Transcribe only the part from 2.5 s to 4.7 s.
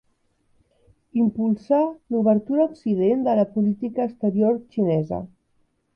a Occident de la política exterior